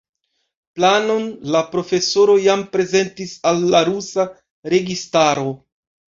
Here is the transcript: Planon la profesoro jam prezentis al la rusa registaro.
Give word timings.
Planon 0.77 1.25
la 1.55 1.59
profesoro 1.73 2.37
jam 2.45 2.63
prezentis 2.75 3.33
al 3.51 3.61
la 3.75 3.81
rusa 3.91 4.25
registaro. 4.75 5.45